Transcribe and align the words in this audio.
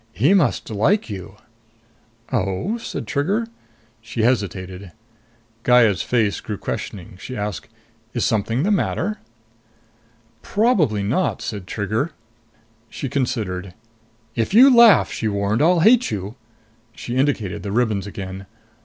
"He 0.13 0.33
must 0.33 0.67
like 0.71 1.11
you!" 1.11 1.35
"Oh?" 2.33 2.79
said 2.79 3.05
Trigger. 3.05 3.45
She 4.01 4.23
hesitated. 4.23 4.93
Gaya's 5.61 6.01
face 6.01 6.39
grew 6.41 6.57
questioning. 6.57 7.17
She 7.19 7.37
asked, 7.37 7.67
"Is 8.15 8.25
something 8.25 8.63
the 8.63 8.71
matter?" 8.71 9.19
"Probably 10.41 11.03
not," 11.03 11.39
said 11.43 11.67
Trigger. 11.67 12.13
She 12.89 13.09
considered. 13.09 13.75
"If 14.33 14.55
you 14.55 14.75
laugh," 14.75 15.11
she 15.11 15.27
warned, 15.27 15.61
"I'll 15.61 15.81
hate 15.81 16.09
you." 16.09 16.33
She 16.95 17.15
indicated 17.15 17.61
the 17.61 17.71
ribbons 17.71 18.07
again. 18.07 18.47